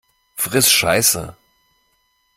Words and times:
Friss 0.33 0.71
Scheiße! 0.71 1.37